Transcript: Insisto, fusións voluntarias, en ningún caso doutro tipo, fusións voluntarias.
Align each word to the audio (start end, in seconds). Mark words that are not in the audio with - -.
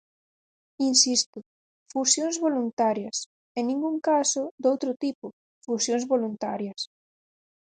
Insisto, 0.89 1.37
fusións 1.91 2.35
voluntarias, 2.45 3.17
en 3.57 3.63
ningún 3.69 3.95
caso 4.09 4.41
doutro 4.65 4.91
tipo, 5.03 5.25
fusións 5.65 6.03
voluntarias. 6.13 6.81